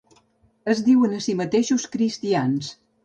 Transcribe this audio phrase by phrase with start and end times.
[0.73, 2.73] Es diuen a si mateixos cristians.